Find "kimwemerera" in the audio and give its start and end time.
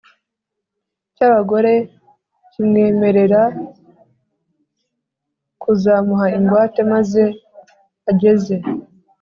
2.51-3.41